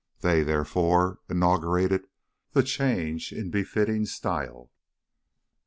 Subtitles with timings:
[0.21, 2.07] They, therefore, inaugurated
[2.53, 4.71] the change in befitting style.